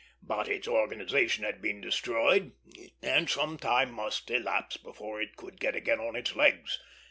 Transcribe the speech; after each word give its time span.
But 0.23 0.47
its 0.47 0.67
organization 0.67 1.43
had 1.43 1.61
been 1.61 1.79
destroyed, 1.79 2.53
and 3.03 3.29
some 3.29 3.57
time 3.59 3.91
must 3.91 4.31
elapse 4.31 4.75
before 4.77 5.21
it 5.21 5.35
could 5.37 5.59
get 5.59 5.75
again 5.75 5.99
on 5.99 6.15
its 6.15 6.35
legs. 6.35 6.79